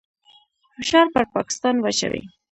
فشار 0.75 1.05
پر 1.13 1.23
پاکستان 1.35 1.75
واچوي. 1.79 2.21